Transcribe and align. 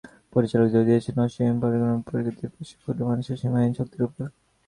পরিচালক 0.33 0.67
জোর 0.73 0.83
দিয়েছেন 0.87 1.15
অসীম 1.25 1.55
পরাক্রমশালী 1.61 2.05
প্রকৃতির 2.07 2.51
পাশে 2.53 2.75
ক্ষুদ্র 2.81 3.01
মানুষের 3.09 3.39
সীমাহীন 3.41 3.73
শক্তির 3.79 4.05
ওপর। 4.07 4.25